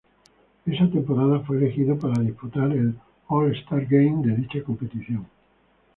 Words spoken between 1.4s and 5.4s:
fue elegido para disputar el All-Star Game de dicha competición.